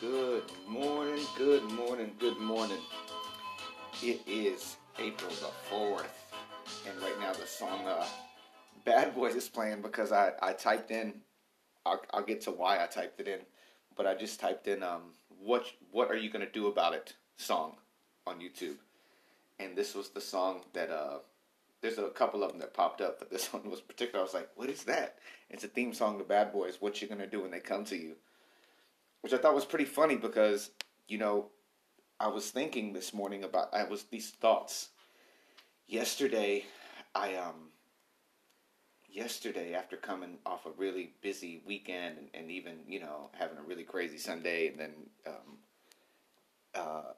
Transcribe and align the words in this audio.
Good 0.00 0.44
morning, 0.66 1.26
good 1.36 1.62
morning, 1.72 2.12
good 2.18 2.38
morning. 2.38 2.78
It 4.02 4.22
is 4.26 4.78
April 4.98 5.28
the 5.28 5.50
4th, 5.70 6.06
and 6.88 6.98
right 7.02 7.20
now 7.20 7.34
the 7.34 7.46
song 7.46 7.86
uh, 7.86 8.06
Bad 8.86 9.14
Boys 9.14 9.34
is 9.34 9.46
playing 9.50 9.82
because 9.82 10.10
I, 10.10 10.32
I 10.40 10.54
typed 10.54 10.90
in, 10.90 11.20
I'll, 11.84 12.00
I'll 12.14 12.22
get 12.22 12.40
to 12.42 12.50
why 12.50 12.82
I 12.82 12.86
typed 12.86 13.20
it 13.20 13.28
in, 13.28 13.40
but 13.94 14.06
I 14.06 14.14
just 14.14 14.40
typed 14.40 14.68
in, 14.68 14.82
um, 14.82 15.02
what, 15.38 15.66
what 15.92 16.10
are 16.10 16.16
you 16.16 16.30
going 16.30 16.46
to 16.46 16.50
do 16.50 16.68
about 16.68 16.94
it 16.94 17.12
song 17.36 17.76
on 18.26 18.40
YouTube. 18.40 18.76
And 19.58 19.76
this 19.76 19.94
was 19.94 20.08
the 20.08 20.20
song 20.22 20.62
that, 20.72 20.88
uh, 20.88 21.18
there's 21.82 21.98
a 21.98 22.08
couple 22.08 22.42
of 22.42 22.52
them 22.52 22.60
that 22.60 22.72
popped 22.72 23.02
up, 23.02 23.18
but 23.18 23.30
this 23.30 23.48
one 23.52 23.68
was 23.68 23.82
particular. 23.82 24.20
I 24.20 24.22
was 24.22 24.32
like, 24.32 24.48
what 24.54 24.70
is 24.70 24.82
that? 24.84 25.18
It's 25.50 25.64
a 25.64 25.68
theme 25.68 25.92
song 25.92 26.16
to 26.16 26.24
Bad 26.24 26.54
Boys, 26.54 26.78
What 26.80 27.02
You 27.02 27.08
Gonna 27.08 27.26
Do 27.26 27.42
When 27.42 27.50
They 27.50 27.60
Come 27.60 27.84
to 27.84 27.96
You 27.96 28.16
which 29.22 29.32
I 29.32 29.38
thought 29.38 29.54
was 29.54 29.64
pretty 29.64 29.84
funny 29.84 30.16
because 30.16 30.70
you 31.08 31.18
know 31.18 31.50
I 32.18 32.28
was 32.28 32.50
thinking 32.50 32.92
this 32.92 33.14
morning 33.14 33.44
about 33.44 33.74
I 33.74 33.84
was 33.84 34.04
these 34.04 34.30
thoughts. 34.30 34.90
Yesterday, 35.86 36.64
I 37.14 37.34
um. 37.36 37.70
Yesterday, 39.12 39.74
after 39.74 39.96
coming 39.96 40.38
off 40.46 40.66
a 40.66 40.70
really 40.78 41.14
busy 41.20 41.62
weekend 41.66 42.16
and, 42.16 42.28
and 42.32 42.50
even 42.52 42.78
you 42.86 43.00
know 43.00 43.30
having 43.36 43.58
a 43.58 43.62
really 43.62 43.82
crazy 43.82 44.18
Sunday, 44.18 44.68
and 44.68 44.78
then 44.78 44.92
um, 45.26 45.58
uh, 46.76 47.12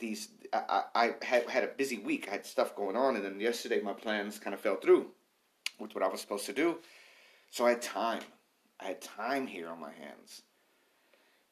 these 0.00 0.30
I, 0.52 0.82
I 0.94 1.14
had 1.22 1.48
had 1.48 1.62
a 1.62 1.68
busy 1.68 1.98
week. 1.98 2.26
I 2.28 2.32
had 2.32 2.46
stuff 2.46 2.74
going 2.74 2.96
on, 2.96 3.14
and 3.14 3.24
then 3.24 3.38
yesterday 3.38 3.80
my 3.80 3.92
plans 3.92 4.38
kind 4.38 4.52
of 4.52 4.60
fell 4.60 4.76
through 4.76 5.06
with 5.78 5.94
what 5.94 6.02
I 6.02 6.08
was 6.08 6.20
supposed 6.20 6.46
to 6.46 6.52
do. 6.52 6.78
So 7.50 7.66
I 7.66 7.70
had 7.70 7.82
time. 7.82 8.22
I 8.80 8.86
had 8.86 9.00
time 9.00 9.46
here 9.46 9.68
on 9.68 9.80
my 9.80 9.92
hands. 9.92 10.42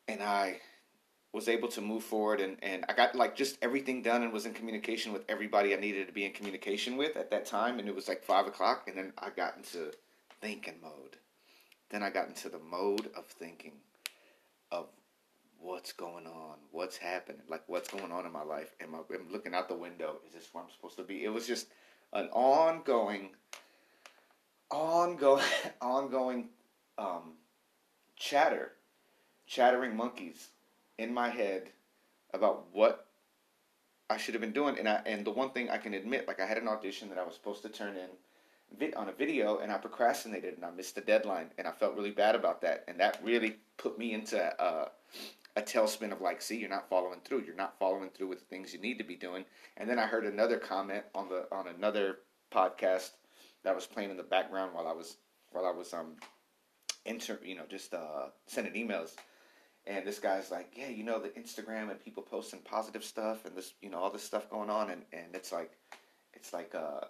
And 0.06 0.22
I 0.22 0.60
was 1.32 1.48
able 1.48 1.68
to 1.68 1.82
move 1.82 2.02
forward 2.02 2.40
and, 2.40 2.56
and 2.62 2.86
I 2.88 2.94
got 2.94 3.14
like 3.14 3.36
just 3.36 3.58
everything 3.60 4.02
done 4.02 4.22
and 4.22 4.32
was 4.32 4.46
in 4.46 4.54
communication 4.54 5.12
with 5.12 5.24
everybody 5.28 5.74
I 5.74 5.78
needed 5.78 6.06
to 6.06 6.12
be 6.12 6.24
in 6.24 6.32
communication 6.32 6.96
with 6.96 7.16
at 7.16 7.30
that 7.30 7.44
time. 7.44 7.78
And 7.78 7.88
it 7.88 7.94
was 7.94 8.08
like 8.08 8.24
five 8.24 8.46
o'clock. 8.46 8.84
And 8.88 8.96
then 8.96 9.12
I 9.18 9.28
got 9.30 9.56
into 9.56 9.92
thinking 10.40 10.74
mode. 10.82 11.16
Then 11.90 12.02
I 12.02 12.10
got 12.10 12.28
into 12.28 12.48
the 12.48 12.58
mode 12.58 13.10
of 13.16 13.26
thinking 13.26 13.72
of 14.72 14.86
what's 15.60 15.92
going 15.92 16.26
on, 16.26 16.56
what's 16.70 16.96
happening, 16.96 17.42
like 17.48 17.62
what's 17.66 17.90
going 17.90 18.12
on 18.12 18.24
in 18.24 18.32
my 18.32 18.42
life. 18.42 18.74
Am 18.80 18.94
I, 18.94 18.98
I'm 19.14 19.30
looking 19.30 19.54
out 19.54 19.68
the 19.68 19.74
window. 19.74 20.16
Is 20.26 20.32
this 20.32 20.48
where 20.52 20.64
I'm 20.64 20.70
supposed 20.70 20.96
to 20.96 21.02
be? 21.02 21.24
It 21.24 21.32
was 21.32 21.46
just 21.46 21.68
an 22.12 22.28
ongoing, 22.32 23.30
ongoing, 24.70 25.44
ongoing 25.80 26.48
um, 26.98 27.32
chatter, 28.16 28.72
chattering 29.46 29.96
monkeys 29.96 30.48
in 30.98 31.14
my 31.14 31.30
head 31.30 31.70
about 32.34 32.66
what 32.72 33.06
I 34.10 34.16
should 34.16 34.34
have 34.34 34.40
been 34.40 34.52
doing. 34.52 34.78
And 34.78 34.88
I 34.88 35.00
and 35.06 35.24
the 35.24 35.30
one 35.30 35.50
thing 35.50 35.70
I 35.70 35.78
can 35.78 35.94
admit, 35.94 36.26
like 36.26 36.40
I 36.40 36.46
had 36.46 36.58
an 36.58 36.68
audition 36.68 37.08
that 37.10 37.18
I 37.18 37.24
was 37.24 37.34
supposed 37.34 37.62
to 37.62 37.68
turn 37.68 37.96
in 37.96 38.92
on 38.96 39.08
a 39.08 39.12
video, 39.12 39.58
and 39.58 39.72
I 39.72 39.78
procrastinated 39.78 40.54
and 40.54 40.64
I 40.64 40.70
missed 40.70 40.94
the 40.94 41.00
deadline, 41.00 41.50
and 41.56 41.66
I 41.66 41.72
felt 41.72 41.94
really 41.94 42.10
bad 42.10 42.34
about 42.34 42.60
that. 42.62 42.84
And 42.88 43.00
that 43.00 43.18
really 43.22 43.56
put 43.76 43.98
me 43.98 44.12
into 44.12 44.38
a, 44.62 44.90
a 45.56 45.62
tailspin 45.62 46.12
of 46.12 46.20
like, 46.20 46.42
see, 46.42 46.58
you're 46.58 46.68
not 46.68 46.88
following 46.90 47.20
through. 47.24 47.44
You're 47.46 47.54
not 47.54 47.78
following 47.78 48.10
through 48.10 48.28
with 48.28 48.40
the 48.40 48.44
things 48.46 48.74
you 48.74 48.80
need 48.80 48.98
to 48.98 49.04
be 49.04 49.16
doing. 49.16 49.44
And 49.76 49.88
then 49.88 49.98
I 49.98 50.06
heard 50.06 50.24
another 50.24 50.58
comment 50.58 51.04
on 51.14 51.28
the 51.28 51.46
on 51.52 51.68
another 51.68 52.18
podcast 52.52 53.10
that 53.62 53.74
was 53.74 53.86
playing 53.86 54.10
in 54.10 54.16
the 54.16 54.22
background 54.22 54.74
while 54.74 54.86
I 54.86 54.92
was 54.92 55.16
while 55.52 55.66
I 55.66 55.70
was 55.70 55.92
um 55.92 56.16
inter, 57.08 57.38
you 57.42 57.56
know, 57.56 57.64
just 57.68 57.94
uh, 57.94 58.26
sending 58.46 58.74
emails. 58.74 59.12
And 59.86 60.06
this 60.06 60.18
guy's 60.18 60.50
like, 60.50 60.74
yeah, 60.76 60.88
you 60.88 61.02
know, 61.02 61.18
the 61.18 61.30
Instagram 61.30 61.90
and 61.90 61.98
people 61.98 62.22
posting 62.22 62.60
positive 62.60 63.02
stuff 63.02 63.46
and 63.46 63.56
this, 63.56 63.72
you 63.80 63.88
know, 63.88 63.98
all 63.98 64.10
this 64.10 64.22
stuff 64.22 64.50
going 64.50 64.68
on. 64.68 64.90
And, 64.90 65.02
and 65.12 65.34
it's 65.34 65.50
like, 65.50 65.72
it's 66.34 66.52
like, 66.52 66.74
uh, 66.74 67.06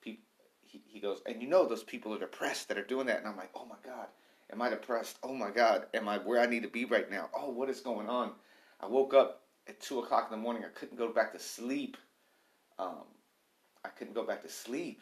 people, 0.00 0.22
he, 0.62 0.80
he 0.86 1.00
goes, 1.00 1.20
and 1.26 1.42
you 1.42 1.48
know, 1.48 1.66
those 1.66 1.82
people 1.82 2.14
are 2.14 2.18
depressed 2.18 2.68
that 2.68 2.78
are 2.78 2.84
doing 2.84 3.06
that. 3.06 3.18
And 3.18 3.26
I'm 3.26 3.36
like, 3.36 3.50
oh 3.56 3.66
my 3.66 3.76
God, 3.84 4.06
am 4.52 4.62
I 4.62 4.68
depressed? 4.68 5.18
Oh 5.24 5.34
my 5.34 5.50
God, 5.50 5.86
am 5.92 6.08
I 6.08 6.18
where 6.18 6.40
I 6.40 6.46
need 6.46 6.62
to 6.62 6.68
be 6.68 6.84
right 6.84 7.10
now? 7.10 7.30
Oh, 7.36 7.50
what 7.50 7.68
is 7.68 7.80
going 7.80 8.08
on? 8.08 8.32
I 8.80 8.86
woke 8.86 9.12
up 9.12 9.42
at 9.66 9.80
two 9.80 9.98
o'clock 9.98 10.28
in 10.30 10.38
the 10.38 10.42
morning. 10.42 10.62
I 10.64 10.78
couldn't 10.78 10.98
go 10.98 11.12
back 11.12 11.32
to 11.32 11.40
sleep. 11.40 11.96
Um, 12.78 13.06
I 13.84 13.88
couldn't 13.88 14.14
go 14.14 14.24
back 14.24 14.42
to 14.42 14.48
sleep 14.48 15.00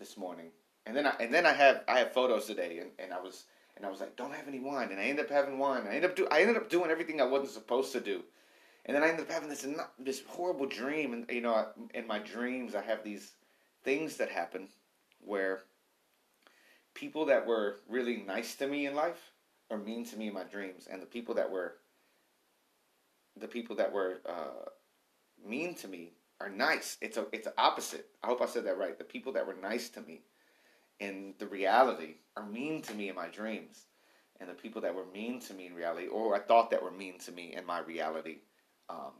this 0.00 0.16
morning 0.16 0.50
and 0.90 0.96
then 0.96 1.06
I 1.06 1.14
and 1.20 1.32
then 1.32 1.46
I 1.46 1.52
have 1.52 1.84
I 1.86 2.00
have 2.00 2.12
photos 2.12 2.46
today, 2.46 2.78
and, 2.78 2.90
and 2.98 3.12
I 3.12 3.20
was 3.20 3.44
and 3.76 3.86
I 3.86 3.90
was 3.90 4.00
like, 4.00 4.16
don't 4.16 4.34
have 4.34 4.48
any 4.48 4.58
wine, 4.58 4.88
and 4.90 4.98
I 4.98 5.04
ended 5.04 5.26
up 5.26 5.30
having 5.30 5.58
wine. 5.58 5.84
I 5.86 5.94
ended 5.94 6.10
up 6.10 6.16
do 6.16 6.26
I 6.30 6.40
ended 6.40 6.56
up 6.56 6.68
doing 6.68 6.90
everything 6.90 7.20
I 7.20 7.26
wasn't 7.26 7.50
supposed 7.50 7.92
to 7.92 8.00
do, 8.00 8.24
and 8.84 8.96
then 8.96 9.04
I 9.04 9.08
ended 9.08 9.26
up 9.26 9.30
having 9.30 9.48
this 9.48 9.66
this 10.00 10.22
horrible 10.26 10.66
dream, 10.66 11.12
and 11.12 11.26
you 11.30 11.42
know, 11.42 11.68
in 11.94 12.08
my 12.08 12.18
dreams 12.18 12.74
I 12.74 12.82
have 12.82 13.04
these 13.04 13.32
things 13.84 14.16
that 14.16 14.30
happen 14.30 14.68
where 15.24 15.60
people 16.94 17.26
that 17.26 17.46
were 17.46 17.76
really 17.88 18.16
nice 18.26 18.56
to 18.56 18.66
me 18.66 18.86
in 18.86 18.96
life 18.96 19.30
are 19.70 19.78
mean 19.78 20.04
to 20.06 20.16
me 20.16 20.26
in 20.26 20.34
my 20.34 20.44
dreams, 20.44 20.88
and 20.90 21.00
the 21.00 21.06
people 21.06 21.36
that 21.36 21.52
were 21.52 21.76
the 23.36 23.46
people 23.46 23.76
that 23.76 23.92
were 23.92 24.20
uh, 24.28 24.70
mean 25.46 25.76
to 25.76 25.86
me 25.86 26.14
are 26.40 26.50
nice. 26.50 26.96
It's 27.00 27.16
a 27.16 27.26
it's 27.30 27.46
the 27.46 27.54
opposite. 27.56 28.08
I 28.24 28.26
hope 28.26 28.42
I 28.42 28.46
said 28.46 28.66
that 28.66 28.76
right. 28.76 28.98
The 28.98 29.04
people 29.04 29.32
that 29.34 29.46
were 29.46 29.54
nice 29.54 29.88
to 29.90 30.00
me 30.00 30.22
in 31.00 31.34
the 31.38 31.46
reality 31.46 32.14
are 32.36 32.46
mean 32.46 32.82
to 32.82 32.94
me 32.94 33.08
in 33.08 33.16
my 33.16 33.28
dreams. 33.28 33.86
And 34.38 34.48
the 34.48 34.54
people 34.54 34.80
that 34.82 34.94
were 34.94 35.04
mean 35.12 35.40
to 35.40 35.54
me 35.54 35.66
in 35.66 35.74
reality, 35.74 36.06
or 36.06 36.34
I 36.34 36.38
thought 36.38 36.70
that 36.70 36.82
were 36.82 36.90
mean 36.90 37.18
to 37.20 37.32
me 37.32 37.54
in 37.54 37.66
my 37.66 37.80
reality, 37.80 38.38
um, 38.88 39.12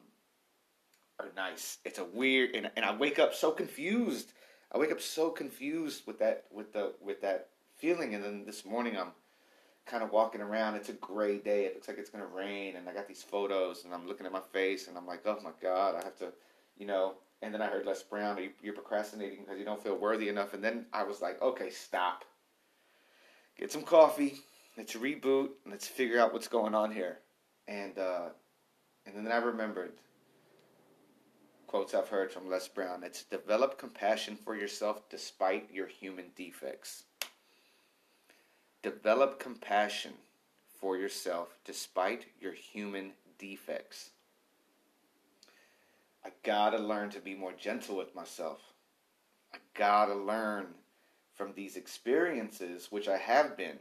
are 1.19 1.29
nice. 1.37 1.79
It's 1.85 1.99
a 1.99 2.05
weird, 2.05 2.55
and, 2.55 2.71
and 2.77 2.85
I 2.85 2.97
wake 2.97 3.19
up 3.19 3.35
so 3.35 3.51
confused. 3.51 4.33
I 4.73 4.79
wake 4.79 4.93
up 4.93 5.01
so 5.01 5.31
confused 5.31 6.07
with 6.07 6.19
that, 6.21 6.45
with 6.51 6.73
the, 6.73 6.95
with 7.03 7.21
that 7.21 7.49
feeling. 7.77 8.15
And 8.15 8.25
then 8.25 8.45
this 8.47 8.65
morning 8.65 8.97
I'm 8.97 9.13
kind 9.85 10.03
of 10.03 10.11
walking 10.11 10.41
around. 10.41 10.77
It's 10.77 10.89
a 10.89 10.95
gray 10.95 11.39
day. 11.39 11.65
It 11.65 11.75
looks 11.75 11.89
like 11.89 11.99
it's 11.99 12.11
gonna 12.11 12.27
rain, 12.27 12.77
and 12.77 12.89
I 12.89 12.95
got 12.95 13.09
these 13.09 13.23
photos, 13.23 13.85
and 13.85 13.93
I'm 13.93 14.07
looking 14.07 14.25
at 14.25 14.33
my 14.33 14.41
face, 14.53 14.89
and 14.89 14.97
I'm 14.97 15.07
like, 15.07 15.27
oh 15.27 15.39
my 15.43 15.51
god, 15.61 15.97
I 15.97 16.05
have 16.05 16.17
to, 16.19 16.33
you 16.79 16.87
know, 16.87 17.15
and 17.43 17.55
then 17.55 17.63
I 17.63 17.67
heard 17.67 17.87
Les 17.87 18.03
Brown, 18.03 18.39
you're 18.63 18.75
procrastinating 18.75 19.41
because 19.41 19.59
you 19.59 19.65
don't 19.65 19.83
feel 19.83 19.97
worthy 19.97 20.29
enough. 20.29 20.53
And 20.53 20.63
then 20.63 20.87
I 20.93 21.05
was 21.05 21.23
like, 21.23 21.41
okay, 21.41 21.71
stop. 21.71 22.25
Get 23.59 23.73
some 23.73 23.83
coffee. 23.83 24.35
Let's 24.77 24.95
reboot. 24.95 25.51
Let's 25.69 25.89
figure 25.89 26.21
out 26.21 26.33
what's 26.33 26.49
going 26.49 26.75
on 26.75 26.93
here. 26.93 27.19
And 27.67 27.99
uh, 27.99 28.29
and 29.07 29.15
then 29.15 29.33
I 29.33 29.39
remembered 29.39 29.93
quotes 31.67 31.95
I've 31.95 32.09
heard 32.09 32.33
from 32.33 32.51
Les 32.51 32.69
Brown. 32.69 33.05
It's 33.05 33.23
develop 33.25 33.79
compassion 33.79 34.37
for 34.37 34.57
yourself 34.57 35.09
despite 35.09 35.71
your 35.73 35.87
human 35.87 36.27
defects. 36.37 37.05
Develop 38.83 39.39
compassion 39.39 40.13
for 40.81 40.97
yourself 40.97 41.57
despite 41.65 42.27
your 42.41 42.53
human 42.53 43.13
defects. 43.39 44.11
I 46.25 46.31
gotta 46.43 46.79
learn 46.79 47.11
to 47.11 47.21
be 47.21 47.35
more 47.35 47.53
gentle 47.53 47.97
with 47.97 48.15
myself. 48.15 48.61
I 49.55 49.59
gotta 49.75 50.15
learn 50.15 50.67
from 51.35 51.55
these 51.55 51.77
experiences, 51.77 52.89
which 52.91 53.09
I 53.09 53.17
have 53.17 53.57
been, 53.57 53.79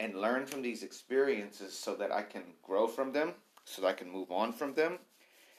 and 0.00 0.20
learn 0.20 0.46
from 0.46 0.62
these 0.62 0.82
experiences 0.82 1.78
so 1.78 1.94
that 1.96 2.10
I 2.10 2.22
can 2.22 2.42
grow 2.62 2.86
from 2.86 3.12
them, 3.12 3.34
so 3.64 3.82
that 3.82 3.88
I 3.88 3.92
can 3.92 4.10
move 4.10 4.32
on 4.32 4.52
from 4.52 4.74
them, 4.74 4.98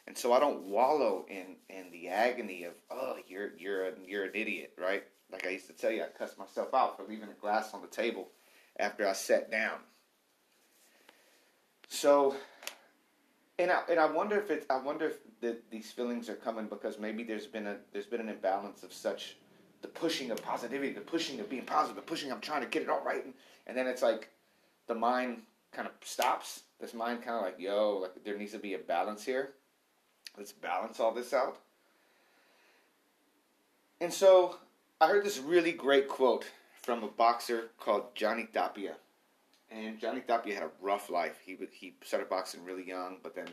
and 0.07 0.17
so 0.17 0.33
I 0.33 0.39
don't 0.39 0.63
wallow 0.63 1.25
in 1.29 1.57
in 1.69 1.91
the 1.91 2.09
agony 2.09 2.63
of 2.63 2.73
oh 2.89 3.17
you're 3.27 3.51
you're 3.57 3.87
a, 3.87 3.91
you're 4.05 4.25
an 4.25 4.31
idiot, 4.33 4.73
right? 4.77 5.03
Like 5.31 5.45
I 5.47 5.51
used 5.51 5.67
to 5.67 5.73
tell 5.73 5.91
you, 5.91 6.03
I 6.03 6.07
cussed 6.07 6.37
myself 6.37 6.73
out 6.73 6.97
for 6.97 7.03
leaving 7.03 7.29
a 7.29 7.41
glass 7.41 7.73
on 7.73 7.81
the 7.81 7.87
table 7.87 8.29
after 8.77 9.07
I 9.07 9.13
sat 9.13 9.49
down. 9.49 9.79
So 11.87 12.35
and 13.59 13.71
I 13.71 13.81
and 13.89 13.99
I 13.99 14.05
wonder 14.05 14.37
if 14.37 14.49
it's 14.49 14.65
I 14.69 14.77
wonder 14.77 15.07
if 15.07 15.17
the, 15.41 15.57
these 15.69 15.91
feelings 15.91 16.29
are 16.29 16.35
coming 16.35 16.65
because 16.67 16.99
maybe 16.99 17.23
there's 17.23 17.47
been 17.47 17.67
a 17.67 17.77
there's 17.91 18.05
been 18.05 18.21
an 18.21 18.29
imbalance 18.29 18.83
of 18.83 18.93
such 18.93 19.37
the 19.81 19.87
pushing 19.87 20.31
of 20.31 20.41
positivity, 20.41 20.93
the 20.93 21.01
pushing 21.01 21.39
of 21.39 21.49
being 21.49 21.65
positive, 21.65 21.95
the 21.97 22.01
pushing 22.01 22.31
I'm 22.31 22.39
trying 22.39 22.61
to 22.61 22.67
get 22.67 22.81
it 22.81 22.89
all 22.89 23.03
right, 23.03 23.23
and, 23.23 23.33
and 23.67 23.77
then 23.77 23.87
it's 23.87 24.01
like 24.01 24.29
the 24.87 24.95
mind 24.95 25.41
kind 25.71 25.87
of 25.87 25.93
stops. 26.01 26.63
This 26.79 26.93
mind 26.93 27.21
kind 27.21 27.37
of 27.37 27.43
like 27.43 27.59
yo, 27.59 27.99
like 28.01 28.23
there 28.23 28.37
needs 28.37 28.53
to 28.53 28.59
be 28.59 28.73
a 28.73 28.79
balance 28.79 29.23
here. 29.23 29.53
Let's 30.37 30.51
balance 30.51 30.99
all 30.99 31.13
this 31.13 31.33
out. 31.33 31.57
And 34.01 34.11
so 34.11 34.57
I 34.99 35.07
heard 35.07 35.23
this 35.23 35.37
really 35.37 35.71
great 35.71 36.07
quote 36.07 36.45
from 36.81 37.03
a 37.03 37.07
boxer 37.07 37.69
called 37.79 38.15
Johnny 38.15 38.47
Tapia. 38.51 38.95
And 39.73 39.99
Johnny 39.99 40.21
Tapia 40.21 40.53
had 40.55 40.63
a 40.63 40.71
rough 40.81 41.09
life. 41.09 41.39
He 41.45 41.57
he 41.71 41.95
started 42.03 42.29
boxing 42.29 42.63
really 42.65 42.87
young, 42.87 43.17
but 43.23 43.35
then 43.35 43.47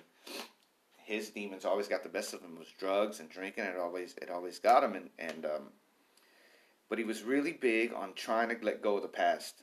his 1.05 1.31
demons 1.31 1.65
always 1.65 1.89
got 1.89 2.03
the 2.05 2.11
best 2.11 2.35
of 2.35 2.43
him. 2.43 2.55
It 2.57 2.61
was 2.61 2.69
drugs 2.79 3.21
and 3.21 3.31
drinking. 3.31 3.65
It 3.65 3.79
always 3.79 4.15
it 4.23 4.31
always 4.31 4.59
got 4.59 4.85
him. 4.85 4.95
And 4.95 5.11
and 5.19 5.47
um, 5.47 5.63
but 6.89 6.99
he 6.99 7.05
was 7.05 7.23
really 7.25 7.53
big 7.53 7.93
on 7.95 8.15
trying 8.15 8.51
to 8.51 8.65
let 8.65 8.83
go 8.83 8.97
of 8.97 9.03
the 9.03 9.09
past. 9.09 9.63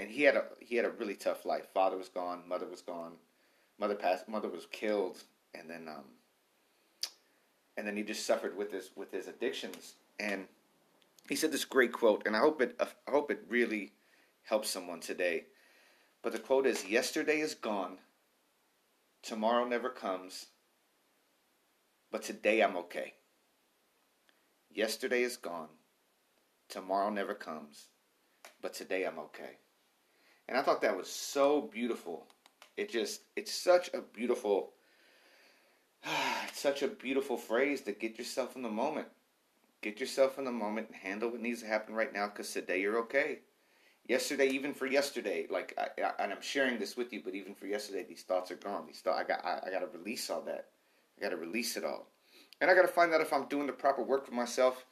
and 0.00 0.10
he 0.10 0.22
had 0.22 0.36
a 0.36 0.44
he 0.60 0.76
had 0.76 0.84
a 0.86 0.90
really 0.90 1.14
tough 1.14 1.44
life. 1.44 1.66
Father 1.74 1.96
was 1.96 2.08
gone, 2.08 2.42
mother 2.48 2.66
was 2.66 2.80
gone, 2.82 3.12
mother 3.78 3.94
passed, 3.94 4.28
mother 4.28 4.48
was 4.48 4.66
killed, 4.72 5.22
and 5.54 5.68
then 5.68 5.88
um, 5.88 6.04
and 7.76 7.86
then 7.86 7.96
he 7.96 8.02
just 8.02 8.26
suffered 8.26 8.56
with 8.56 8.72
his 8.72 8.90
with 8.96 9.12
his 9.12 9.28
addictions. 9.28 9.94
And 10.18 10.46
he 11.28 11.36
said 11.36 11.52
this 11.52 11.64
great 11.66 11.92
quote, 11.92 12.22
and 12.26 12.34
I 12.34 12.40
hope 12.40 12.62
it 12.62 12.80
I 12.80 13.10
hope 13.10 13.30
it 13.30 13.44
really 13.48 13.92
helps 14.44 14.70
someone 14.70 15.00
today. 15.00 15.44
But 16.22 16.32
the 16.32 16.38
quote 16.38 16.66
is, 16.66 16.86
"Yesterday 16.86 17.40
is 17.40 17.54
gone, 17.54 17.98
tomorrow 19.22 19.64
never 19.64 19.90
comes, 19.90 20.46
but 22.10 22.22
today 22.22 22.60
I'm 22.62 22.76
okay." 22.76 23.14
Yesterday 24.72 25.22
is 25.22 25.36
gone, 25.36 25.68
tomorrow 26.68 27.10
never 27.10 27.34
comes, 27.34 27.88
but 28.62 28.72
today 28.72 29.04
I'm 29.04 29.18
okay. 29.18 29.58
And 30.48 30.56
I 30.56 30.62
thought 30.62 30.80
that 30.82 30.96
was 30.96 31.10
so 31.10 31.60
beautiful. 31.62 32.28
It 32.76 32.88
just, 32.88 33.22
it's 33.34 33.52
such 33.52 33.90
a 33.92 34.00
beautiful, 34.00 34.74
it's 36.46 36.60
such 36.60 36.82
a 36.82 36.88
beautiful 36.88 37.36
phrase 37.36 37.80
to 37.82 37.92
get 37.92 38.16
yourself 38.16 38.54
in 38.54 38.62
the 38.62 38.68
moment. 38.68 39.08
Get 39.82 39.98
yourself 39.98 40.38
in 40.38 40.44
the 40.44 40.52
moment 40.52 40.88
and 40.88 40.96
handle 40.96 41.30
what 41.30 41.40
needs 41.40 41.62
to 41.62 41.66
happen 41.66 41.94
right 41.94 42.12
now 42.12 42.28
because 42.28 42.52
today 42.52 42.80
you're 42.80 42.98
okay. 43.00 43.40
Yesterday, 44.10 44.48
even 44.48 44.74
for 44.74 44.86
yesterday, 44.86 45.46
like, 45.48 45.72
I, 45.78 46.02
I, 46.02 46.12
and 46.18 46.32
I'm 46.32 46.42
sharing 46.42 46.80
this 46.80 46.96
with 46.96 47.12
you, 47.12 47.22
but 47.24 47.36
even 47.36 47.54
for 47.54 47.66
yesterday, 47.66 48.04
these 48.08 48.22
thoughts 48.22 48.50
are 48.50 48.56
gone. 48.56 48.84
These 48.84 48.98
thoughts, 48.98 49.20
I 49.20 49.22
got, 49.22 49.44
I, 49.44 49.68
I 49.68 49.70
got 49.70 49.80
to 49.80 49.98
release 49.98 50.28
all 50.30 50.40
that. 50.42 50.66
I 51.16 51.22
got 51.22 51.30
to 51.30 51.36
release 51.36 51.76
it 51.76 51.84
all, 51.84 52.08
and 52.60 52.68
I 52.68 52.74
got 52.74 52.82
to 52.82 52.88
find 52.88 53.14
out 53.14 53.20
if 53.20 53.32
I'm 53.32 53.46
doing 53.46 53.68
the 53.68 53.72
proper 53.72 54.02
work 54.02 54.26
for 54.26 54.34
myself 54.34 54.84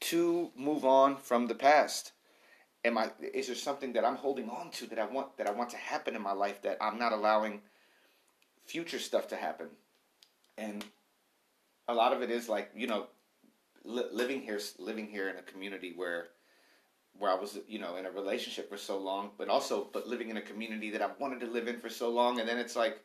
to 0.00 0.50
move 0.54 0.84
on 0.84 1.16
from 1.16 1.46
the 1.46 1.54
past 1.54 2.12
am 2.84 2.98
I 2.98 3.10
is 3.34 3.46
there 3.46 3.56
something 3.56 3.92
that 3.94 4.04
I'm 4.04 4.16
holding 4.16 4.48
on 4.48 4.70
to 4.72 4.86
that 4.88 4.98
I 4.98 5.06
want 5.06 5.36
that 5.38 5.48
I 5.48 5.50
want 5.50 5.70
to 5.70 5.76
happen 5.76 6.14
in 6.14 6.22
my 6.22 6.32
life 6.32 6.62
that 6.62 6.78
I'm 6.80 6.98
not 6.98 7.12
allowing 7.12 7.62
future 8.64 8.98
stuff 8.98 9.28
to 9.28 9.36
happen 9.36 9.68
and 10.56 10.84
a 11.88 11.94
lot 11.94 12.12
of 12.12 12.22
it 12.22 12.30
is 12.30 12.48
like 12.48 12.70
you 12.76 12.86
know 12.86 13.06
li- 13.84 14.12
living 14.12 14.40
here 14.40 14.60
living 14.78 15.08
here 15.08 15.28
in 15.28 15.36
a 15.36 15.42
community 15.42 15.92
where 15.96 16.28
where 17.18 17.30
I 17.30 17.34
was 17.34 17.58
you 17.68 17.78
know 17.78 17.96
in 17.96 18.06
a 18.06 18.10
relationship 18.10 18.68
for 18.68 18.76
so 18.76 18.98
long 18.98 19.30
but 19.38 19.48
also 19.48 19.88
but 19.92 20.06
living 20.06 20.30
in 20.30 20.36
a 20.36 20.42
community 20.42 20.90
that 20.90 21.02
I 21.02 21.10
wanted 21.18 21.40
to 21.40 21.46
live 21.46 21.68
in 21.68 21.78
for 21.78 21.88
so 21.88 22.10
long 22.10 22.40
and 22.40 22.48
then 22.48 22.58
it's 22.58 22.76
like 22.76 23.00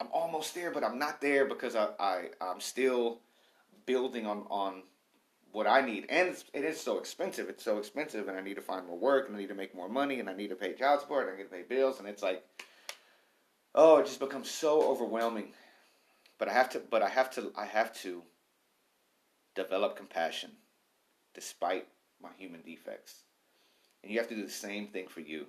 I'm 0.00 0.08
almost 0.12 0.54
there 0.54 0.70
but 0.70 0.84
I'm 0.84 0.98
not 0.98 1.20
there 1.20 1.46
because 1.46 1.76
I, 1.76 1.88
I 1.98 2.24
I'm 2.40 2.60
still 2.60 3.20
building 3.86 4.26
on 4.26 4.44
on 4.50 4.82
what 5.54 5.68
I 5.68 5.82
need, 5.82 6.06
and 6.08 6.36
it 6.52 6.64
is 6.64 6.80
so 6.80 6.98
expensive. 6.98 7.48
It's 7.48 7.62
so 7.62 7.78
expensive, 7.78 8.26
and 8.26 8.36
I 8.36 8.40
need 8.40 8.56
to 8.56 8.60
find 8.60 8.88
more 8.88 8.98
work, 8.98 9.28
and 9.28 9.36
I 9.36 9.40
need 9.40 9.48
to 9.48 9.54
make 9.54 9.72
more 9.72 9.88
money, 9.88 10.18
and 10.18 10.28
I 10.28 10.34
need 10.34 10.48
to 10.48 10.56
pay 10.56 10.74
child 10.74 11.00
support, 11.00 11.28
and 11.28 11.34
I 11.34 11.38
need 11.38 11.44
to 11.44 11.48
pay 11.48 11.62
bills, 11.62 12.00
and 12.00 12.08
it's 12.08 12.24
like, 12.24 12.44
oh, 13.72 13.98
it 13.98 14.06
just 14.06 14.18
becomes 14.18 14.50
so 14.50 14.82
overwhelming. 14.82 15.52
But 16.38 16.48
I 16.48 16.52
have 16.54 16.70
to, 16.70 16.82
but 16.90 17.02
I 17.02 17.08
have 17.08 17.30
to, 17.34 17.52
I 17.56 17.66
have 17.66 17.94
to 18.02 18.24
develop 19.54 19.96
compassion, 19.96 20.50
despite 21.34 21.86
my 22.20 22.30
human 22.36 22.62
defects, 22.62 23.22
and 24.04 24.12
you 24.12 24.18
have 24.18 24.28
to 24.28 24.34
do 24.34 24.44
the 24.44 24.50
same 24.50 24.88
thing 24.88 25.08
for 25.08 25.20
you. 25.20 25.46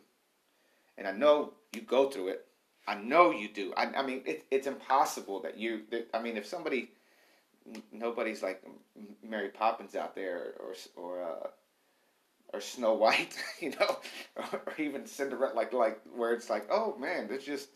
And 0.98 1.06
I 1.06 1.12
know 1.12 1.54
you 1.74 1.82
go 1.82 2.10
through 2.10 2.30
it. 2.30 2.46
I 2.88 2.96
know 2.96 3.32
you 3.32 3.50
do. 3.50 3.74
I, 3.76 3.88
I 3.98 4.06
mean, 4.06 4.22
it, 4.26 4.46
it's 4.50 4.66
impossible 4.66 5.42
that 5.42 5.58
you. 5.58 5.82
That, 5.92 6.08
I 6.14 6.22
mean, 6.22 6.38
if 6.38 6.46
somebody 6.46 6.92
nobody's 7.92 8.42
like 8.44 8.64
Mary 9.24 9.50
Poppins 9.50 9.96
out 9.96 10.16
there 10.16 10.54
or 10.60 10.74
or 10.96 11.24
uh, 11.24 11.48
or 12.54 12.62
Snow 12.62 12.94
White, 12.94 13.36
you 13.60 13.72
know, 13.72 13.98
or, 14.38 14.74
even 14.78 15.06
Cinderella, 15.06 15.54
like 15.54 15.74
like 15.74 16.00
where 16.16 16.34
it's 16.34 16.50
like, 16.50 16.68
oh 16.72 16.96
man, 16.98 17.28
it's 17.32 17.46
just 17.46 17.70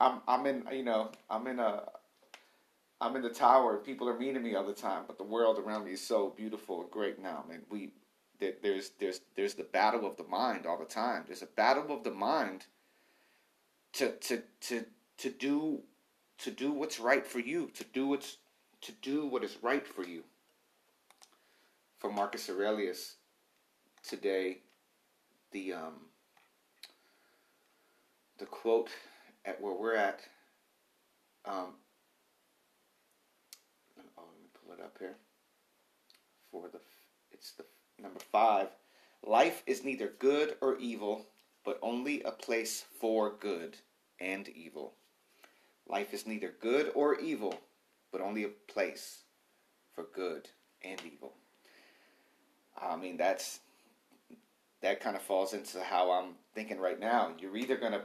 I'm 0.00 0.20
I'm 0.26 0.46
in 0.46 0.64
you 0.72 0.84
know 0.84 1.10
I'm 1.28 1.46
in 1.46 1.58
a 1.58 1.82
I'm 3.00 3.16
in 3.16 3.22
the 3.22 3.30
tower. 3.30 3.78
People 3.78 4.08
are 4.08 4.18
mean 4.18 4.34
to 4.34 4.40
me 4.40 4.54
all 4.54 4.66
the 4.66 4.72
time, 4.72 5.02
but 5.06 5.18
the 5.18 5.24
world 5.24 5.58
around 5.58 5.84
me 5.84 5.92
is 5.92 6.00
so 6.00 6.32
beautiful 6.36 6.82
and 6.82 6.90
great 6.90 7.20
now. 7.20 7.44
Man, 7.48 7.62
we 7.68 7.90
there's 8.40 8.90
there's 8.98 9.20
there's 9.36 9.54
the 9.54 9.64
battle 9.64 10.06
of 10.06 10.16
the 10.16 10.24
mind 10.24 10.66
all 10.66 10.78
the 10.78 10.84
time. 10.84 11.24
There's 11.26 11.42
a 11.42 11.46
battle 11.46 11.92
of 11.92 12.04
the 12.04 12.10
mind 12.10 12.66
to 13.94 14.12
to 14.12 14.42
to 14.62 14.84
to 15.18 15.30
do 15.30 15.80
to 16.38 16.50
do 16.50 16.72
what's 16.72 16.98
right 16.98 17.26
for 17.26 17.38
you, 17.38 17.70
to 17.74 17.84
do 17.92 18.06
what's 18.06 18.38
to 18.82 18.92
do 19.02 19.26
what 19.26 19.44
is 19.44 19.58
right 19.62 19.86
for 19.86 20.02
you. 20.02 20.24
For 21.98 22.10
Marcus 22.10 22.48
Aurelius, 22.48 23.16
today, 24.02 24.58
the 25.52 25.74
um, 25.74 25.94
the 28.38 28.46
quote 28.46 28.88
at 29.44 29.60
where 29.60 29.74
we're 29.74 29.96
at. 29.96 30.20
Um, 31.44 31.74
oh, 34.16 34.24
let 34.24 34.40
me 34.40 34.48
pull 34.54 34.72
it 34.72 34.80
up 34.80 34.96
here. 34.98 35.16
For 36.50 36.68
the 36.72 36.80
it's 37.32 37.52
the 37.52 37.64
number 38.02 38.20
five. 38.32 38.68
Life 39.22 39.62
is 39.66 39.84
neither 39.84 40.08
good 40.18 40.56
or 40.60 40.78
evil, 40.78 41.26
but 41.64 41.78
only 41.82 42.22
a 42.22 42.30
place 42.30 42.84
for 43.00 43.34
good 43.38 43.76
and 44.18 44.48
evil. 44.48 44.94
Life 45.88 46.14
is 46.14 46.26
neither 46.26 46.54
good 46.60 46.92
or 46.94 47.18
evil, 47.18 47.60
but 48.12 48.20
only 48.20 48.44
a 48.44 48.48
place 48.72 49.24
for 49.94 50.06
good 50.14 50.48
and 50.82 51.00
evil. 51.04 51.34
I 52.80 52.96
mean, 52.96 53.16
that's 53.16 53.60
that 54.80 55.00
kind 55.00 55.16
of 55.16 55.22
falls 55.22 55.52
into 55.52 55.82
how 55.82 56.10
I'm 56.10 56.34
thinking 56.54 56.78
right 56.78 56.98
now. 56.98 57.32
You're 57.38 57.56
either 57.56 57.76
going 57.76 57.92
to 57.92 58.02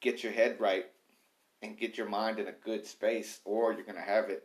get 0.00 0.22
your 0.22 0.32
head 0.32 0.60
right 0.60 0.86
and 1.62 1.76
get 1.76 1.98
your 1.98 2.08
mind 2.08 2.38
in 2.38 2.46
a 2.46 2.52
good 2.52 2.86
space, 2.86 3.40
or 3.44 3.72
you're 3.72 3.82
going 3.82 3.96
to 3.96 4.00
have 4.00 4.30
it 4.30 4.44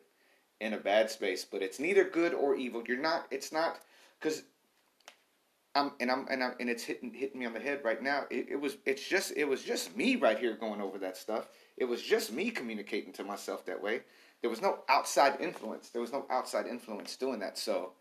in 0.59 0.73
a 0.73 0.77
bad 0.77 1.11
space. 1.11 1.45
But 1.45 1.61
it's 1.61 1.79
neither 1.79 2.05
good 2.05 2.33
or 2.33 2.55
evil. 2.55 2.83
You're 2.87 2.97
not. 2.97 3.27
It's 3.29 3.51
not 3.51 3.81
because 4.19 4.43
I'm 5.75 5.91
and 5.99 6.11
I'm 6.11 6.27
and 6.29 6.43
I'm 6.43 6.53
and 6.59 6.69
it's 6.69 6.83
hitting 6.83 7.13
hitting 7.13 7.39
me 7.39 7.45
on 7.45 7.53
the 7.53 7.59
head 7.59 7.81
right 7.83 8.01
now. 8.01 8.25
It, 8.29 8.47
it 8.49 8.61
was 8.61 8.77
it's 8.85 9.07
just 9.07 9.33
it 9.35 9.45
was 9.45 9.63
just 9.63 9.95
me 9.97 10.15
right 10.15 10.37
here 10.37 10.55
going 10.55 10.81
over 10.81 10.99
that 10.99 11.17
stuff. 11.17 11.47
It 11.77 11.85
was 11.85 12.01
just 12.01 12.31
me 12.31 12.51
communicating 12.51 13.11
to 13.13 13.23
myself 13.23 13.65
that 13.65 13.81
way. 13.81 14.01
There 14.41 14.49
was 14.49 14.61
no 14.61 14.79
outside 14.89 15.39
influence. 15.39 15.89
There 15.89 16.01
was 16.01 16.11
no 16.11 16.25
outside 16.29 16.67
influence 16.67 17.15
doing 17.15 17.39
that. 17.39 17.57
So, 17.57 17.93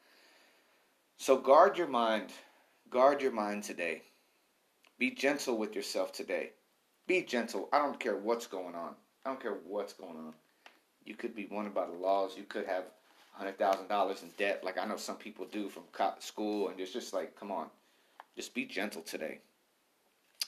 so 1.16 1.38
guard 1.38 1.78
your 1.78 1.86
mind. 1.86 2.30
Guard 2.90 3.22
your 3.22 3.32
mind 3.32 3.62
today. 3.62 4.02
Be 4.98 5.12
gentle 5.12 5.56
with 5.56 5.74
yourself 5.74 6.12
today. 6.12 6.50
Be 7.06 7.22
gentle. 7.22 7.68
I 7.72 7.78
don't 7.78 7.98
care 7.98 8.16
what's 8.16 8.46
going 8.46 8.74
on. 8.74 8.94
I 9.24 9.30
don't 9.30 9.40
care 9.40 9.58
what's 9.64 9.92
going 9.92 10.16
on. 10.16 10.34
You 11.04 11.14
could 11.14 11.34
be 11.34 11.48
warned 11.50 11.74
by 11.74 11.86
the 11.86 11.92
laws. 11.92 12.36
You 12.36 12.44
could 12.44 12.66
have 12.66 12.84
hundred 13.32 13.58
thousand 13.58 13.88
dollars 13.88 14.22
in 14.22 14.28
debt, 14.38 14.62
like 14.62 14.78
I 14.78 14.84
know 14.84 14.96
some 14.96 15.16
people 15.16 15.46
do 15.46 15.68
from 15.68 15.84
school, 16.20 16.68
and 16.68 16.78
it's 16.78 16.92
just 16.92 17.12
like, 17.12 17.38
come 17.38 17.50
on, 17.50 17.68
just 18.36 18.54
be 18.54 18.64
gentle 18.64 19.02
today. 19.02 19.40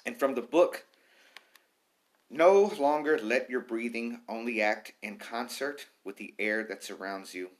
And 0.07 0.17
from 0.19 0.35
the 0.35 0.43
book 0.43 0.85
no 2.31 2.73
longer 2.79 3.19
let 3.19 3.49
your 3.49 3.61
breathing 3.61 4.21
only 4.29 4.61
act 4.61 4.93
in 5.03 5.17
concert 5.19 5.87
with 6.05 6.17
the 6.17 6.35
air 6.39 6.65
that 6.65 6.83
surrounds 6.83 7.35
you, 7.35 7.51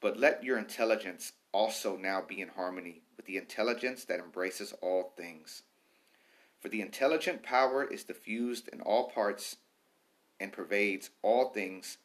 but 0.00 0.18
let 0.18 0.42
your 0.42 0.58
intelligence 0.58 1.32
also 1.52 1.96
now 1.96 2.20
be 2.20 2.40
in 2.40 2.48
harmony 2.48 3.02
with 3.16 3.26
the 3.26 3.36
intelligence 3.36 4.04
that 4.04 4.20
embraces 4.20 4.74
all 4.82 5.12
things. 5.16 5.62
For 6.60 6.68
the 6.68 6.80
intelligent 6.80 7.42
power 7.42 7.84
is 7.84 8.04
diffused 8.04 8.68
in 8.68 8.80
all 8.80 9.10
parts 9.10 9.56
and 10.40 10.52
pervades 10.52 11.10
all 11.22 11.50
things 11.50 11.98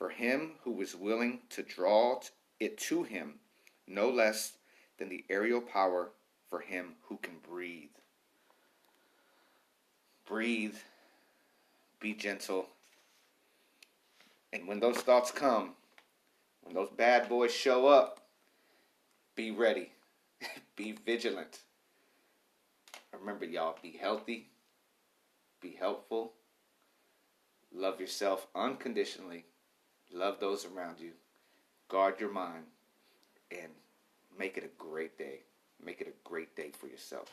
for 0.00 0.08
him 0.08 0.52
who 0.64 0.80
is 0.80 0.96
willing 0.96 1.40
to 1.50 1.62
draw 1.62 2.18
it 2.58 2.78
to 2.78 3.02
him 3.02 3.34
no 3.86 4.08
less 4.08 4.54
than 4.98 5.10
the 5.10 5.26
aerial 5.28 5.60
power 5.60 6.10
for 6.48 6.60
him 6.60 6.92
who 7.02 7.18
can 7.18 7.34
breathe. 7.46 7.90
Breathe 10.26 10.76
be 12.00 12.14
gentle. 12.14 12.66
And 14.54 14.66
when 14.66 14.80
those 14.80 14.96
thoughts 14.96 15.30
come, 15.30 15.72
when 16.62 16.74
those 16.74 16.88
bad 16.96 17.28
boys 17.28 17.52
show 17.52 17.86
up, 17.86 18.20
be 19.34 19.50
ready. 19.50 19.92
be 20.76 20.92
vigilant. 20.92 21.58
Remember, 23.12 23.44
y'all, 23.44 23.76
be 23.82 23.98
healthy, 24.00 24.48
be 25.60 25.76
helpful, 25.78 26.32
love 27.70 28.00
yourself 28.00 28.46
unconditionally, 28.54 29.44
love 30.12 30.40
those 30.40 30.66
around 30.66 31.00
you, 31.00 31.12
guard 31.88 32.20
your 32.20 32.32
mind, 32.32 32.64
and 33.50 33.70
make 34.38 34.56
it 34.56 34.64
a 34.64 34.82
great 34.82 35.16
day. 35.18 35.40
Make 35.84 36.00
it 36.00 36.08
a 36.08 36.28
great 36.28 36.54
day 36.56 36.72
for 36.78 36.86
yourself. 36.86 37.28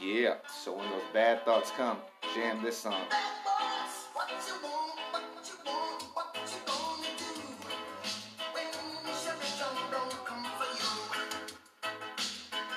Yeah, 0.00 0.36
so 0.62 0.76
when 0.76 0.88
those 0.90 1.02
bad 1.12 1.44
thoughts 1.44 1.70
come, 1.76 1.98
jam 2.34 2.62
this 2.62 2.78
song. 2.78 3.04